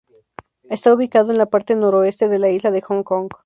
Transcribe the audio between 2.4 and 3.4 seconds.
isla de Hong Kong.